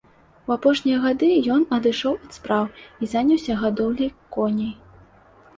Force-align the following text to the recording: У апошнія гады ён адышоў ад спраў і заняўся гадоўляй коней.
У 0.47 0.53
апошнія 0.53 1.01
гады 1.03 1.27
ён 1.57 1.67
адышоў 1.77 2.15
ад 2.29 2.37
спраў 2.37 2.65
і 3.05 3.11
заняўся 3.13 3.59
гадоўляй 3.61 4.11
коней. 4.39 4.73